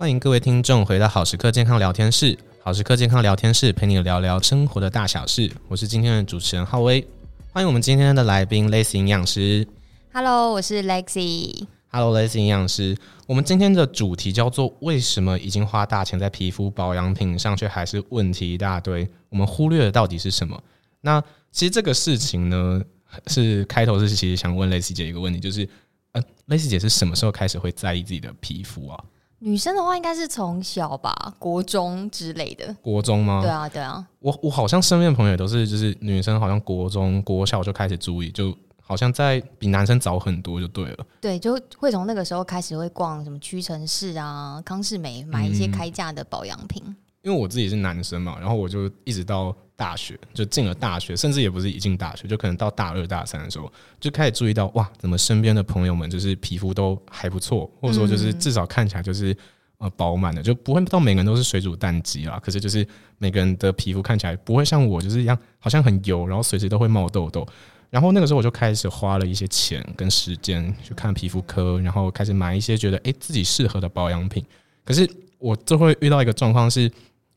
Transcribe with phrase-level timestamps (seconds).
[0.00, 2.34] 欢迎各位听众回到好时刻健康聊天室。
[2.62, 5.52] 好时刻健康聊天室陪你聊聊生活的大小事。
[5.68, 7.06] 我是今天的主持人浩威。
[7.52, 9.68] 欢迎我们今天的来宾 Lacy 营养师。
[10.14, 11.66] Hello，我是 Lexy。
[11.88, 12.96] Hello，Lacy 营养师。
[13.26, 19.06] 我们今天的主题叫做“为什么已经花大钱在皮肤保养品上，却还是问题一大堆？
[19.28, 20.58] 我们忽略的到底是什么？”
[21.02, 21.22] 那
[21.52, 22.82] 其实这个事情呢，
[23.26, 25.68] 是开头是其实想问 Lacy 姐一个问题，就是
[26.12, 29.04] 呃，Lacy 姐是什么时候开始会在意自己的皮肤啊？
[29.42, 32.76] 女生的话应该是从小吧，国中之类的。
[32.82, 33.40] 国中吗？
[33.40, 34.06] 对啊，对啊。
[34.18, 41.06] 我我好像身边的朋友都是，就是女生好像国中、国小就开始注意，就好像在比男生早很多就对了。
[41.22, 46.82] 对，就会从那个时候开始会逛什么屈臣氏啊、康士美，买一些开价的保养品。
[46.86, 46.96] 嗯。
[47.22, 49.56] 因为我自己是男生嘛，然后我就一直到。
[49.80, 59.34] 大学就进了大学，甚至也不是一进大学，就可能到大二大三的时候，就开始注意到哇，怎么身边的朋友们就是皮肤都还不错，或者说就是至少看起来就是
[59.78, 62.38] 呃饱满的，就不会到每个人都是水煮蛋肌啦。
[62.44, 67.46] 可是就是每个人的皮肤看起来不会像我就是一样，好像很油，然后随时都会冒痘痘。
[67.88, 74.44] 然后那个时候我就开始花了一些钱跟时间去看皮肤科，然后开始买一些觉得诶自己适合的保养品。
[74.84, 76.92] 可是我就会遇到一个状况是，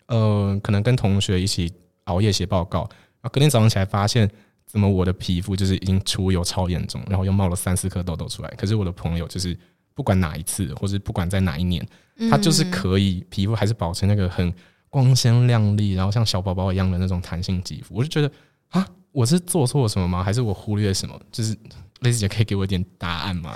[0.08, 1.72] 呃，可能跟同学一起。
[2.06, 2.82] 熬夜写报告，
[3.22, 4.30] 然后隔天早上起来发现，
[4.66, 8.50] 怎么我的皮肤就是已经出油超严重，然后又冒了三四颗痘痘出来。
[8.58, 9.58] 可是我的朋友就是
[9.94, 11.86] 不管哪一次，或是不管在哪一年，
[12.30, 14.54] 他就是可以皮肤还是保持那个很
[14.90, 17.96] 光鲜亮丽，然后像小宝宝一样的那种弹性肌肤。
[17.96, 18.32] 我就觉得
[18.70, 20.24] 啊，我是做错了什么吗？
[20.24, 21.20] 还是我忽略了什么？
[21.32, 21.56] 就是
[22.02, 23.56] Lacy 姐可以给我一点答案吗？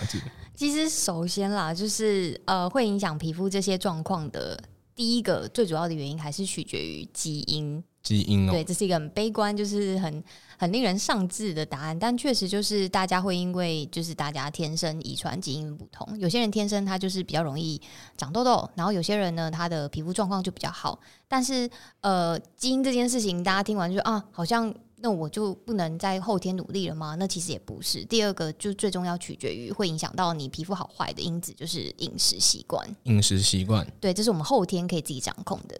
[0.56, 4.60] 其实首先啦，就是呃，会影响皮肤这些状况的
[4.96, 7.84] 第一个最主要的原因，还是取决于基因。
[8.08, 10.24] 基因哦，对，这是一个很悲观，就是很
[10.58, 12.00] 很令人丧志的答案。
[12.00, 17.82] 但确实就是大家会因为就是大家天生遗传基因不同，有些人天生他就是比较容易
[18.16, 20.98] 长痘痘，然后有些人呢他的皮肤状况就比较好。
[21.28, 21.70] 但是
[22.00, 27.16] 呃，基因这件事情，大家听完就啊，好像那我就不能在后天努力了吗？
[27.20, 28.06] 那其实也不是。
[28.06, 32.88] 第二个就最重要取决于会影响到你皮肤好坏的因子，就是饮食习惯。
[33.04, 35.78] 饮食习惯，对，这是我们后天可以自己掌控的。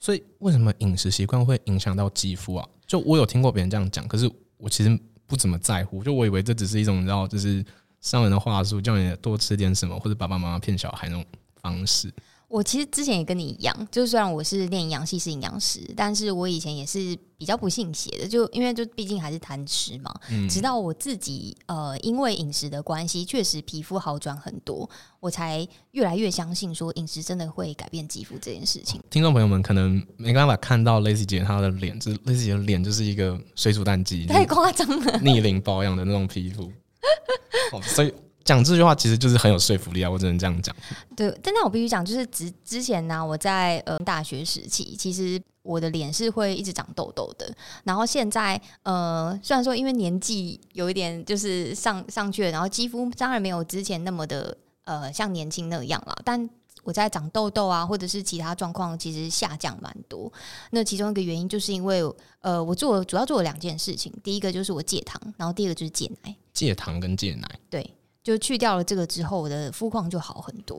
[0.00, 2.68] 所以为什么饮食习惯会影响到肌肤啊？
[2.86, 6.02] 就我有听过别人这样讲，可是我其实不怎么在乎。
[6.02, 7.64] 就我以为这只是一种你知道，就是
[8.00, 11.24] 商人的话术，叫你多吃点什么，或者爸爸妈妈骗小孩那种
[11.60, 12.12] 方式。
[12.48, 20.10] 我其实之前也跟你一样，就虽然我是练营养系是营养师，但是我以前也是比较不信邪的，就因为就毕竟还是贪吃嘛。
[20.30, 20.48] 嗯。
[20.48, 24.88] 直到我自己呃，因为饮食的关系，确实皮肤好转很多，
[25.20, 28.98] 我才越来越相信说饮食真的会改变肌肤这件事情。
[29.10, 36.72] 听众朋友们可能没办法看到 Lacy 姐她的脸，就是 Lacy 姐的脸就是一个水煮蛋鸡，太夸张了，逆龄保养的那种皮肤。
[37.76, 38.10] 哦，所以。
[38.48, 40.10] 讲这句话其实就是很有说服力啊！
[40.10, 40.74] 我只能这样讲。
[41.14, 47.54] 对，但那我必须讲，就是之之前呢，我在呃大学时期，其实我的脸是会一直长痘痘的。
[47.84, 56.48] 然后现在呃，虽然说因为年纪有一点就是上上去了，然后肌肤当然没有之前那么的呃像年轻那样了，但
[56.84, 60.32] 我在长痘痘啊，或者是其他状况，其实下降蛮多。
[60.70, 62.02] 那其中一个原因就是因为
[62.40, 66.34] 呃，我做主要做了两件事情，第一个就是我戒糖，然后第二个就是戒奶。
[66.54, 67.94] 戒糖跟戒奶，对。
[68.28, 70.78] 就去掉了这个之后，我的肤况就好很多。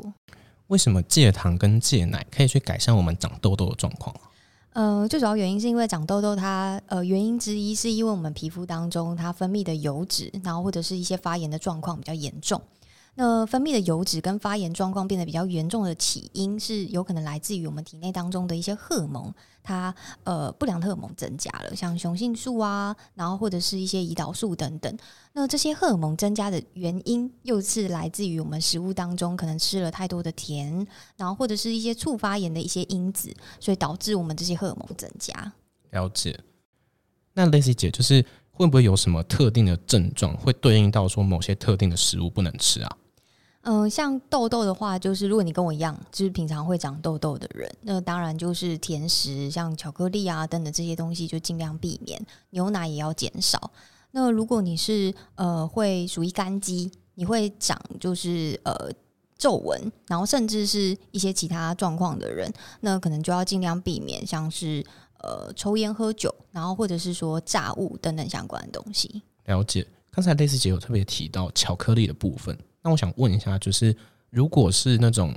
[0.67, 4.15] 为什么戒糖跟戒奶可以去改善我们长痘痘的状况？
[4.73, 12.61] 呃，最主要原因是因为长痘痘它，它呃原因之一是因为我们皮肤当中它分泌的油脂，然后或者是一些发炎的状况比较严重。
[13.21, 19.29] 那分泌的油脂跟发炎状况变得比较严重的起因是有可能来自于我们体内当中的一些荷尔蒙，
[19.61, 19.93] 它
[20.23, 24.97] 呃不良荷尔蒙增加了，像雄性素啊，然后或者是一些胰岛素等等。
[25.33, 30.87] 那这些荷尔蒙增加的原因又是来自于我们食物当中可能吃了太多的甜，
[31.17, 35.51] 然后或者是一些促发炎的一些因子，所以导致我们这些荷尔蒙增加。
[35.89, 36.39] 了解。
[37.33, 42.97] 那 Lacy 姐就是会不会有什么特定的症状会对应到说某些特定的食物不能吃啊？
[43.71, 52.19] 嗯、像痘痘的话，就是如果你跟我一样，就是平常会长痘痘的人，那当然就是甜食，像巧克力啊等等这些东西就尽量避免，
[52.49, 53.69] 牛奶也要减少。
[54.09, 58.89] 那如果你是呃会属于干肌，你会长就是呃
[59.37, 62.51] 皱纹，然后甚至是一些其他状况的人，
[62.81, 64.83] 那可能就要尽量避免，像是
[65.19, 69.21] 呃抽烟喝酒，然后或者是说炸物等等相关的东西。
[69.45, 72.57] 了解，刚才类似姐有特别提到巧克力的部分。
[72.81, 73.95] 那我想问一下，就是
[74.29, 75.35] 如果是那种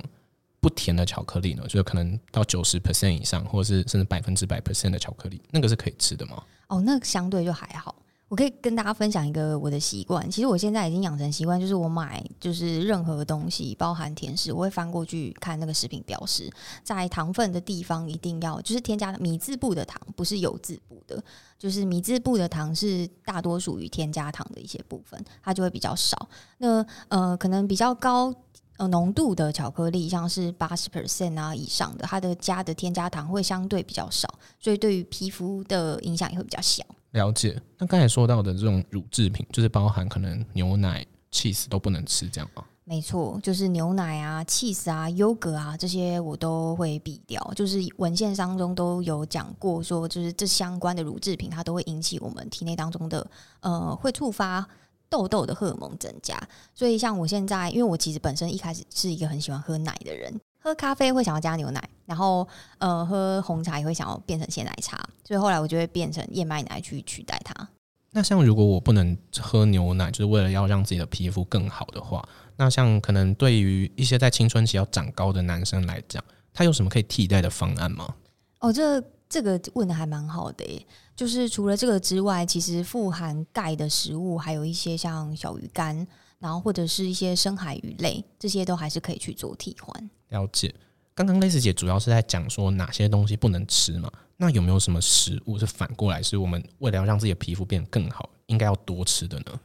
[0.59, 6.41] 不甜的巧克力呢，就是可能到九十 percent 以上，或者是甚至百分之百 percent 的巧克力，那个是可以吃的吗？
[6.67, 7.95] 哦，那相对就还好。
[8.33, 10.27] 我可以跟大家分享一个我的习惯。
[10.27, 16.51] 其实我现在已经养成习惯，就是我买就是任何东西，包含甜食，我会翻过去看那个食品标示，
[16.83, 21.23] 在糖分的地方一定要就是添加米字部的糖，不是油字部的。
[21.59, 26.27] 就是米字部的糖是大多属于添加糖的一些部分，它就会比较少。
[26.57, 28.33] 那呃，可能比较高
[28.77, 34.27] 呃浓度的巧克力，像是八十 percent 啊以上的，它的加的添加糖会相对比较少，
[34.59, 36.83] 所以对于皮肤的影响也会比较小。
[37.13, 42.63] 了解，那刚才说到的这种乳制品，就是包含可能牛奶、cheese 都不能吃，这样吗？
[42.85, 47.39] 没错，就是牛奶啊、cheese 啊、优格啊这些我都会避掉。
[47.55, 53.25] 就是文献当中都有讲过，说就是这相关的乳制品，它都会引起我们体内当中的
[53.61, 54.67] 呃，会触发
[55.07, 56.37] 痘痘的荷尔蒙增加。
[56.75, 60.33] 所以像我现在，因为我其实本身一开始是一个很喜欢喝奶的人。
[60.59, 67.67] 喝咖啡会想要加牛奶，然后呃喝红茶也会想要变成鲜奶茶，所以后来我就会变成燕麦奶去取代它。
[68.11, 72.23] 那像如果我不能喝牛奶，就是为了要让自己的皮肤更好的话，
[72.55, 76.23] 那像可能对于一些在青春期要长高的男生来讲，
[76.53, 78.13] 他有什么可以替代的方案吗？
[78.59, 86.07] 哦，这这个问的还蛮好的耶，就是除了这个之外，其实富含钙的食物还有一些像小鱼干。
[86.39, 90.09] 然后或者是一些深海鱼类，这些都还是可以去做替换。
[90.27, 90.75] 了解。
[91.15, 94.11] 刚刚 Lacy 姐主要是在讲说哪些东西不能吃嘛？
[94.37, 99.59] 那有没有什么食物是反过来是我们为了要让自己的皮肤变得更好，应该要多吃的呢？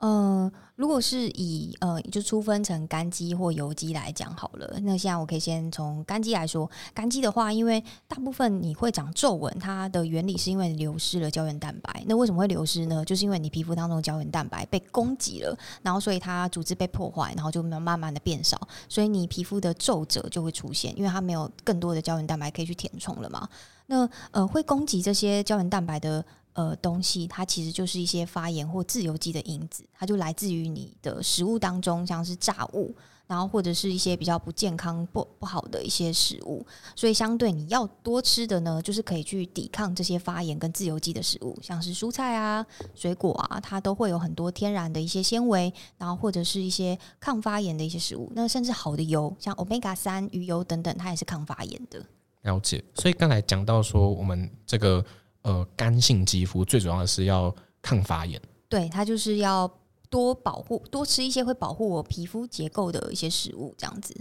[0.00, 4.78] 呃，如果是以呃，就粗分成干肌或油肌来讲好了。
[4.80, 6.68] 那现在我可以先从干肌来说。
[6.94, 12.02] 干肌的话，因为大部分你会长皱纹，它的原理是因为流失了胶原蛋白。
[12.06, 13.04] 那为什么会流失呢？
[13.04, 18.58] 就是因为你皮肤当中的胶原蛋白被攻击了，然后所以它组织被破坏，然后就慢慢的变少，
[18.88, 23.46] 所以你皮肤的皱褶就会出现，因为它没有更多的胶原蛋白可以去填充了嘛。
[23.84, 26.24] 那呃，会攻击这些胶原蛋白的。
[26.60, 32.94] 呃，东西它其实就是一些发炎或自由基的因子，它就来自于你的食物当中，像是炸物，
[33.26, 36.66] 然后或者是一些比较不健康、不不好的一些食物。
[36.94, 48.30] 所以，相对你要多吃的呢，就是可以去抵抗这些发炎跟自由基的食物，像是蔬菜啊、水果啊，它都会有很多天然的一些纤维，然后或者是一些抗发炎的一些食物。
[48.34, 52.04] 那甚至好的油，像 Omega 三鱼油等等，它也是抗发炎的。
[52.42, 52.84] 了解。
[52.94, 55.02] 所以刚才讲到说，我们这个。
[55.42, 59.70] 呃，干性肌肤最主要的是要抗发炎，对，它就是要
[60.08, 64.14] 多保护，多吃一些会保护我皮肤结构的一些食物，这样子。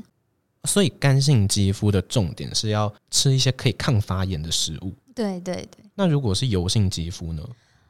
[0.65, 4.93] 所以干性肌肤的重点是要吃一些可以抗发炎的食物。
[5.15, 5.83] 对对对。
[5.95, 7.43] 那如果是油性肌肤呢？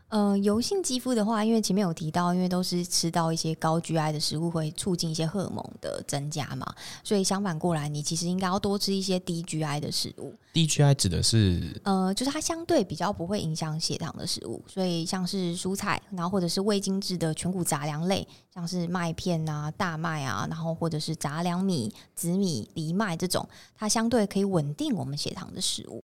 [0.10, 6.66] 呃，油性肌肤的话，因为前面有提到，因为都是吃到一些高 GI 的食物，会促进一些荷尔蒙的增加嘛，
[7.04, 10.34] 所以相反过来，你其实应该要多吃一些低 GI 的食物。
[10.52, 11.80] 低 GI 指的是？
[11.84, 23.48] 呃，就是它相对比较不会影响血糖的食物，所以像是蔬菜，然后或者是未精制的全谷杂粮类，像是麦片啊、大麦啊，然后或者是杂粮米、紫米、藜麦这种，
[23.78, 26.02] 它相对可以稳定我们血糖的食物。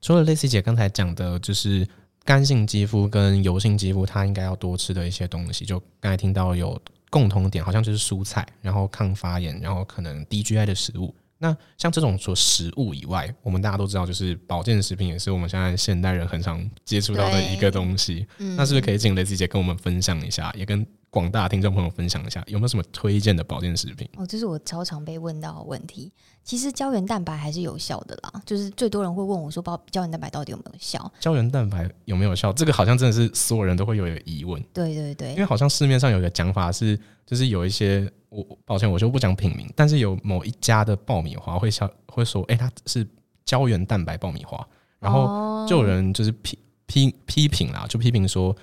[0.00, 1.84] 除了 Lacy 姐刚才讲的，就是。
[2.30, 6.80] 干性肌肤跟油性肌肤，它应该要多吃的一些东西，就刚才听到有
[7.10, 11.12] 共同点，好像就是蔬菜，然后抗发炎，然后可能低 GI 的食物。
[11.38, 18.24] 那像这种说食物以外，我们大家都知道，就是保健食品也是我们现在现代人很常接触到的一个东西。
[18.38, 24.08] 那是不是可以请雷子姐跟我们分享一下，也跟广大听众朋友分享一下，有没有什么推荐的保健食品？
[24.16, 26.12] 哦，这是我超常被问到的问题。
[26.44, 31.12] 其实胶原蛋白还是有效的啦，就是最多人会问我说，包胶原蛋白到底有没有效？
[31.18, 32.52] 胶原蛋白有没有效？
[32.52, 34.62] 这个好像真的是所有人都会有一个疑问。
[34.72, 43.04] 对对对，因为好像市面上有一个讲法是，就是有一些我抱歉，我就不讲品名，但是有某一家的爆米花会说会说，哎，它是
[43.44, 44.64] 胶原蛋白爆米花，
[45.00, 48.54] 然后就有人就是批批批评啦，就批评说。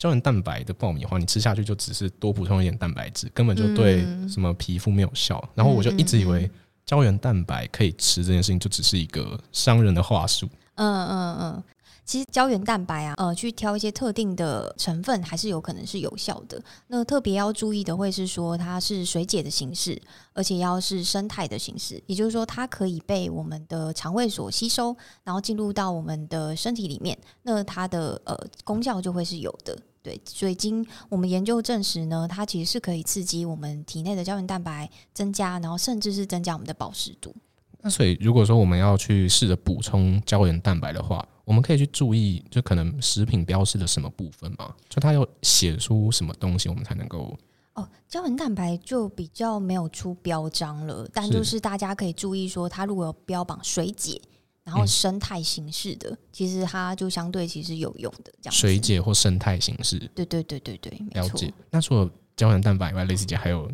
[0.00, 5.46] 胶原蛋白的爆米花，你吃下去就只是多补充一点蛋白质，根本就对什么皮肤没有效。
[5.54, 6.50] 然后我就一直以为
[6.86, 10.48] 胶原蛋白可以吃这件事情，就只是一个商人的话术。
[10.76, 11.64] 嗯嗯嗯，
[12.06, 16.58] 其实胶原蛋白啊，呃，去挑一些特定的成分，还是有可能是有效的。
[16.86, 20.00] 那特别要注意的会是说，它是水解的形式，
[20.32, 29.78] 而且要是生态的形式，也就是说，它可以被我们的肠胃所吸收，然后进入到我们的身体里面，那它的呃功效就会是有的。
[30.02, 37.34] 对，所以经我们研究证实呢，它其实是可以刺激我们体内的胶原蛋白增加，然后甚至是增加我们的保湿度。
[37.82, 44.74] 那所以如果说我们要去试着补充胶原蛋白的话，我们可以去注意，就可能食品标示的什么部分嘛？
[44.88, 47.36] 就它要写出什么东西，我们才能够？
[47.74, 54.20] 哦，胶原蛋白就比较没有出标章了，但就是大家可以注意说，它如果有标榜水解。
[54.70, 58.54] 然后生态形式的，嗯、其实它就相对其实有用的这样。
[58.54, 59.98] 水解或生态形式。
[60.14, 60.92] 对对对对对。
[61.10, 61.52] 了解。
[61.70, 63.68] 那除了胶原蛋白以外类似解还有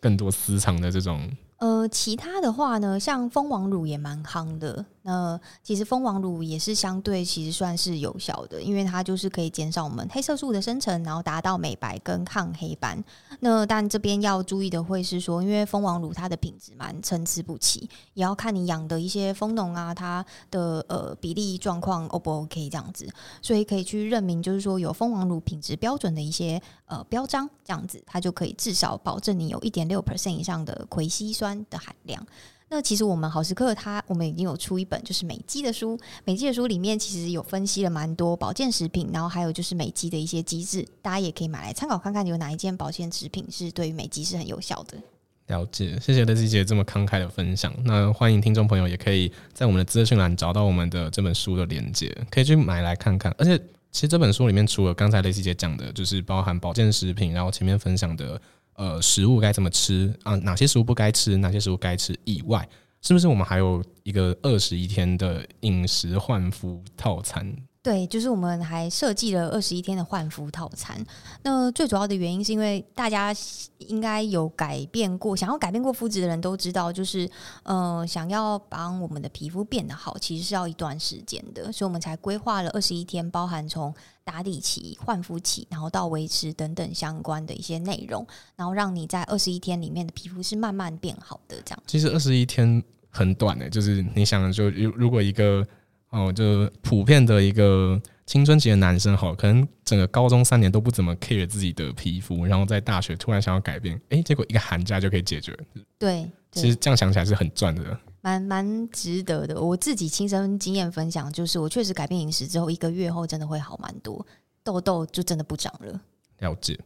[0.00, 1.30] 更多私藏的这种。
[1.58, 4.84] 呃，其他的话呢，像蜂王乳也蛮夯的。
[5.06, 13.04] 那其实蜂王乳也是相对其实算是有效的，因为它就是可以减少我们黑色素的生成，然后达到美白跟抗黑斑。
[13.40, 23.06] 那但这边要注意的会是说，因为蜂王乳它的品质蛮参差不齐，也要看你养的一些蜂农啊，它的呃比例状况 O 不 OK 这样子，
[23.42, 32.26] 所以可以去认明，就是说有蜂王乳品质标准的一些呃标章，这样子它就可以至少保证你有一点六 percent 以上的葵烯酸的含量。
[32.74, 44.98] 那其实我们好时刻它，我们已经有出一本就是美肌的书，美肌的书里面其实有分析了蛮多保健食品，然后还有就是美肌的一些机制，大家也可以买来参考看看，有哪一件保健食品是对于美肌是很有效的。
[45.46, 47.72] 了解，谢谢 Lacy 姐这么慷慨的分享。
[47.84, 53.32] 那欢迎听众朋友也可以在我们的资讯栏找到我们的这本书的链接，可以去买来看看。
[53.38, 53.56] 而且
[53.92, 58.42] 其实这本书里面除了刚才 Lacy 姐讲的，就是包含保健食品，然后前面分享的。
[58.74, 60.34] 呃，食物该怎么吃啊？
[60.36, 61.36] 哪些食物不该吃？
[61.36, 62.18] 哪些食物该吃？
[62.24, 62.68] 以外，
[63.00, 67.54] 是不是我们还有一个二十一天的饮食焕肤套餐？
[67.82, 70.96] 对，就是我们还设计了二十一天的焕肤套餐。
[71.42, 73.30] 那最主要的原因是因为大家
[73.76, 77.28] 应该有改变过，想要改变过肤质的人都知道，就是
[77.62, 88.26] 呃，想要帮我们的皮肤变得好，其实是要一段时间的，所以我们才规划了二十一天，包含从打底期、焕肤期，然后到维持等等相关的一些内容，
[88.56, 91.56] 然后让你在二十一天里面的皮肤是慢慢变好的。
[91.64, 95.66] 这样，其实二十一天很短的，就是你想，就如如果一个。
[96.10, 105.52] 哦，就普遍的一个青春期的男生，哈，可能整个高中三年都不怎么 care 自己的皮肤，然后在大学突然想要改变，哎，结果一个寒假就可以解决。
[105.98, 109.60] 对，对其实这样想起来是很赚的，蛮蛮值得的。
[109.60, 114.26] 我自己亲身经验分享，就是我确实改变饮食之后，一个月后真的会好蛮多，
[114.62, 116.00] 痘痘就真的不长了。
[116.38, 116.80] 了解。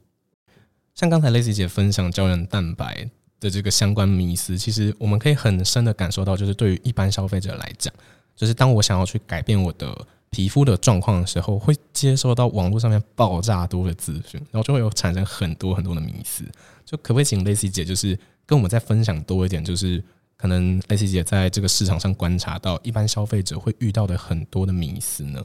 [0.96, 7.94] 像刚才 Lacy 姐分享胶原蛋白的这个相关迷思，其实我们可以很深的感受到，就是对于一般消费者来讲。
[8.34, 9.96] 就是当我想要去改变我的
[10.30, 16.44] 皮肤的状况的时候，会接收到网络上面爆炸多的资讯，然后就会有产生很多很多的迷思。
[16.84, 20.02] 就可不可以请 Lacy 姐，就是跟我们再分享多一点，就是
[20.38, 25.44] 可能 Lacy 姐在这个市场上观察到一般消费者会遇到的很多的迷思呢？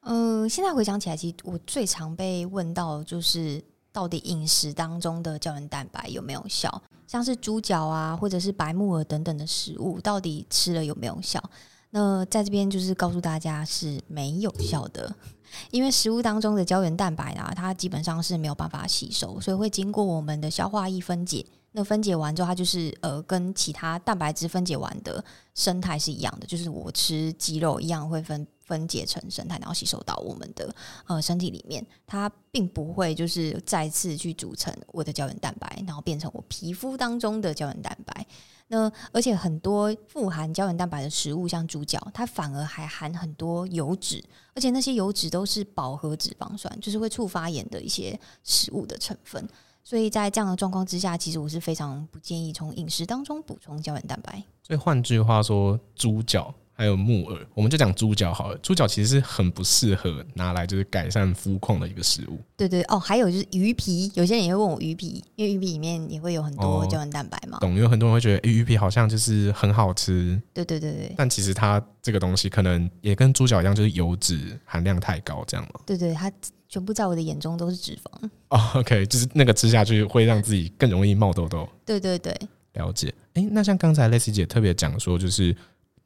[0.00, 6.82] 呃，现在回想起来，其实我最常被问到就是，到底饮食当中的胶原蛋白有没有效？
[7.06, 11.42] 像是猪脚啊，或者是白木耳等等的食物，到底吃了有没有效？
[11.90, 15.12] 那在这边就是告诉大家是没有效的，
[15.72, 21.46] 因为食物当中的胶原蛋白啊，它基本上是没有办法吸收，所以会经过我们的消化液分解。
[21.78, 25.22] 那分解完之后，它就是呃跟其他蛋白质分解完的
[25.54, 30.74] 生态是一样的，就是我吃鸡肉一样会分分解成生态，然后吸收到我们的
[31.06, 31.86] 呃身体里面。
[32.06, 38.26] 它并不会就是再次去组成我的胶原蛋白，然后变成我皮肤当中的胶原蛋白。
[38.68, 49.46] 那而且很多富含胶原蛋白的食物，像猪脚，它反而还含很多油脂，而且那些油脂都是饱和脂肪酸，就是会触发炎的一些食物的成分。
[49.88, 54.42] 所以在这样的状况之下，其实我是非常不建议从饮食当中补充胶原蛋白。
[54.60, 56.52] 所以换句话说，猪脚。
[56.78, 58.58] 还有木耳，我们就讲猪脚好了。
[58.58, 62.38] 猪脚其实是很不适合拿来就是改善肤况的一个食物。
[62.54, 67.58] 对对哦，还有就是鱼皮，有些人也会问我鱼皮，因为鱼皮里面也会有很多胶原蛋白嘛。
[67.60, 70.38] 懂，因为很多人会觉得，欸，鱼皮好像就是很好吃。
[70.52, 71.14] 对对对对。
[71.16, 75.80] 但其实它这个东西可能也跟猪脚一样，就是油脂含量太高，这样嘛。
[75.86, 76.30] 对对，它
[76.68, 78.30] 全部在我的眼中都是脂肪。
[78.48, 81.68] 哦，OK，就是那个吃下去会让自己更容易冒痘痘。
[81.84, 82.34] 对对对，
[82.74, 83.14] 了解。
[83.34, 85.56] 哎，那像刚才 Lacy 姐特别讲说，就是。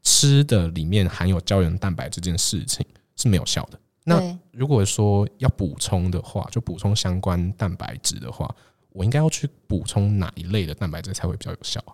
[0.02, 2.82] 吃的里面含有胶原蛋白这件事情
[3.16, 3.78] 是没有效的。
[4.02, 4.18] 那
[4.50, 8.48] 如果说要补充的话，就补充相关蛋白质的话，
[8.92, 11.92] 我应该要去补充哪一类的蛋白质才会比较有效啊？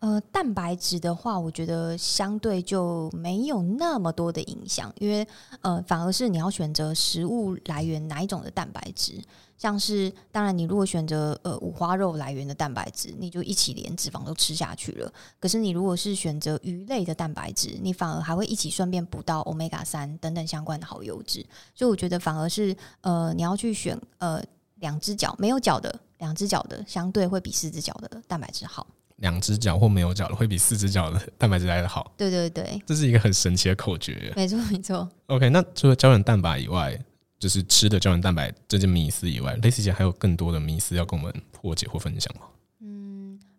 [0.00, 5.26] 呃，蛋白质的话，我觉得相对就没有那么多的影响，因为
[5.62, 9.20] 呃，反而是你要选择食物来源哪一种的蛋白质。
[9.56, 15.10] 像是，当然，你如果选择呃五花肉来源的蛋白质，你就一起连脂肪都吃下去了。
[15.40, 21.44] 可是你如果是选择鱼类的蛋白质，你反而还会一起顺便补到欧米伽三等等相关的好油脂。
[21.74, 28.86] 所以我觉得反而是呃你要去选呃两只脚没有脚的两只脚的，相对会比四只脚的蛋白质好。
[29.16, 32.12] 两只脚或没有脚的会比四只脚的蛋白质来的好。
[32.16, 34.32] 对对对，这是一个很神奇的口诀。
[34.36, 35.08] 没错没错。
[35.26, 36.98] OK，那除了胶原蛋白以外。
[37.38, 42.46] 就是吃的胶原蛋白这件迷思以外，Lacy 姐还有更多的迷思要跟我们破解或分享吗？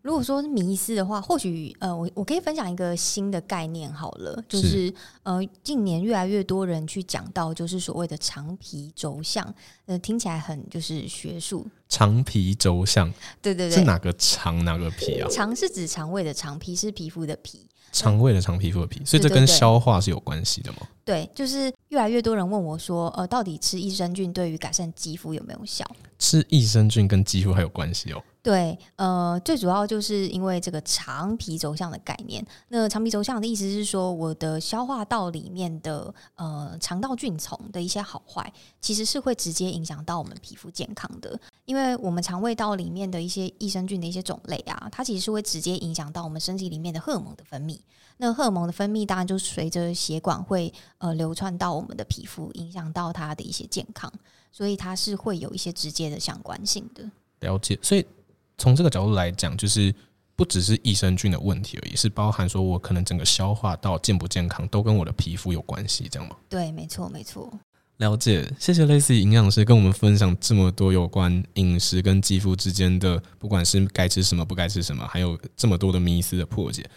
[0.08, 9.54] 如果说是迷失的话，或许呃，我我可以分享一个新的概念好了，就是，是呃，近年越来越多人去讲到，就是所谓的肠皮轴向，
[9.86, 11.68] 呃，听起来很就是学术。
[11.90, 13.12] 肠皮轴向，
[13.42, 15.28] 对对对，是哪个肠哪个皮啊？
[15.30, 17.68] 肠是指肠胃的肠，皮是皮肤的皮。
[17.92, 20.80] 肠胃的肠，皮肤的皮，所以这跟消化是有关系的吗？
[21.04, 25.86] 对，就是越来越多人问我说，呃，到底吃益生菌对于改善肌肤有没有效？
[26.20, 28.22] 吃益生菌跟肌肤还有关系哦？
[28.48, 32.42] 对，呃，最主要就是因为这个肠皮轴向的概念。
[32.70, 38.50] 那肠皮轴向的意思是说，我的消化道里面的呃肠道菌丛的一些好坏，
[38.80, 41.38] 其实是会直接影响到我们皮肤健康的。
[41.66, 47.78] 因为我们肠胃道里面的一些益生菌的一些种类啊，它其实是会直接影响到我们身体里面的荷尔蒙的分泌。
[48.16, 54.10] 那荷尔蒙的分泌当然就随着血管会呃流窜到我们的皮肤，影响到它的一些健康，
[54.54, 57.12] 所以它是会有一些直接的相关性的。
[57.42, 58.08] 了解，所以。
[58.58, 59.94] 从这个角度来讲，就是
[60.36, 66.36] 不只是益生菌的问题而已，是包含说我可能整个消化道健不健康都跟我的皮肤有关系，这样吗？
[66.50, 67.52] 对，没错，没错。
[67.98, 76.88] 了解，谢谢 Lacy 营养师跟我们分享这么多有关饮食跟肌肤之间的，不管是该吃什么、不该吃什么，还有这么多的迷思的破解。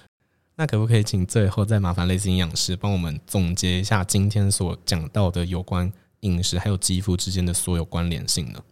[0.57, 5.91] 那可不可以请最后再麻烦 Lacy 营养师帮我们总结一下今天所讲到的有关
[6.21, 8.63] 饮食还有肌肤之间的所有关联性呢？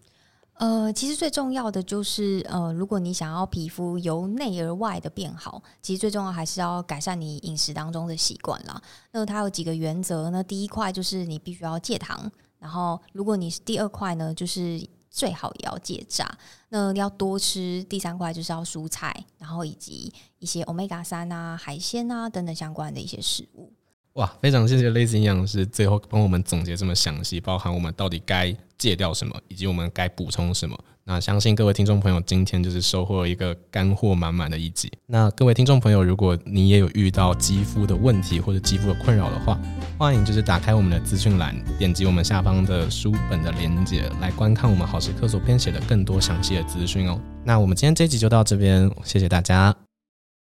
[0.58, 8.82] 呃，其实最重要的就是，呃，如果你想要皮肤由内而外的变好，其实最重要还是要改善你饮食当中的习惯啦。
[9.12, 10.42] 那它有几个原则呢？
[10.42, 16.28] 第一块就是你必须要戒糖，然后如果你是第二块呢，就是最好也要戒炸。
[16.70, 23.72] 那要多吃，第三块就是要蔬菜，然后以及一些 Omega 三啊、海鲜啊等等相关的一些食物。
[24.18, 30.76] 哇，非常谢谢 Lacy 营养师最后帮我们总结这么详细，包含我们到底该戒掉什么，以及我们该补充什么。
[31.04, 34.90] 那相信各位听众朋友今天就是收获了一个干货满满的一集。
[35.06, 39.56] 那各位听众朋友，如果你也有遇到肌肤的问题或者肌肤的困扰的话，
[39.96, 47.20] 欢迎就是打开我们的资讯栏，点击我们下方的书本的连接来观看我们好食课所编写的更多详细的资讯哦。
[47.44, 49.87] 那我们今天这集就到这边，谢谢大家。